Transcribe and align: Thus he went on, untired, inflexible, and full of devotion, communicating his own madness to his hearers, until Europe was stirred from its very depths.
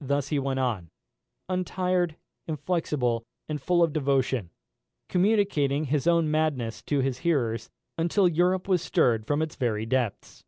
Thus 0.00 0.30
he 0.30 0.40
went 0.40 0.58
on, 0.58 0.90
untired, 1.48 2.16
inflexible, 2.48 3.22
and 3.48 3.62
full 3.62 3.84
of 3.84 3.92
devotion, 3.92 4.50
communicating 5.08 5.84
his 5.84 6.08
own 6.08 6.28
madness 6.28 6.82
to 6.86 6.98
his 6.98 7.18
hearers, 7.18 7.70
until 7.96 8.26
Europe 8.26 8.66
was 8.66 8.82
stirred 8.82 9.28
from 9.28 9.40
its 9.42 9.54
very 9.54 9.86
depths. 9.86 10.42